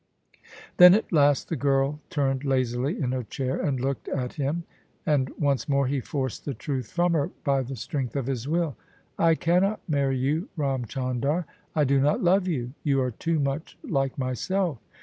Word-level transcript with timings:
Then 0.77 0.95
at 0.95 1.13
last 1.13 1.47
the 1.49 1.55
girl 1.55 1.99
turned 2.09 2.43
lazily 2.43 2.99
in 2.99 3.11
her 3.11 3.21
chair 3.21 3.61
and 3.61 3.79
looked 3.79 4.07
at 4.07 4.33
him: 4.33 4.63
and 5.05 5.29
once 5.37 5.69
more 5.69 5.85
he 5.85 5.99
forced 5.99 6.43
the 6.43 6.55
truth 6.55 6.91
from 6.91 7.13
her 7.13 7.29
by 7.43 7.61
the 7.61 7.75
strength 7.75 8.15
of 8.15 8.25
his 8.25 8.47
will." 8.47 8.75
I 9.29 9.35
cannot 9.35 9.79
marry 9.87 10.17
you, 10.17 10.49
Ram 10.57 10.85
Chandar: 10.85 11.45
I 11.75 11.83
do 11.83 11.99
riot 11.99 12.23
love 12.23 12.47
you: 12.47 12.73
you 12.83 12.99
are 12.99 13.11
too 13.11 13.39
much 13.39 13.77
like 13.83 14.17
myself. 14.17 14.79